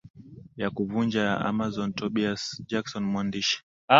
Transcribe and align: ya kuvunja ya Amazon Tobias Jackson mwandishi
ya 0.61 0.69
kuvunja 0.75 1.21
ya 1.29 1.35
Amazon 1.49 1.89
Tobias 1.99 2.41
Jackson 2.69 3.03
mwandishi 3.03 3.57